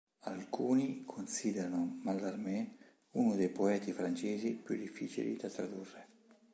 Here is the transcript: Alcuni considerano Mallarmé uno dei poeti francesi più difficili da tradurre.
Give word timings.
Alcuni 0.23 1.03
considerano 1.05 1.99
Mallarmé 2.01 2.75
uno 3.11 3.35
dei 3.35 3.49
poeti 3.49 3.91
francesi 3.91 4.53
più 4.55 4.75
difficili 4.75 5.35
da 5.35 5.47
tradurre. 5.47 6.07